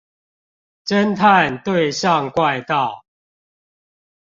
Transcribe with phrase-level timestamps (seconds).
[0.83, 3.03] 偵探對上怪盜